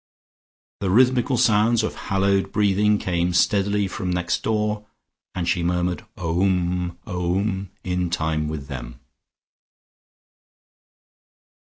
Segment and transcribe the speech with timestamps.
[0.79, 4.87] The rhythmical sounds of hallowed breathing came steadily from next door,
[5.35, 8.99] and she murmured "Om, Om," in time with them.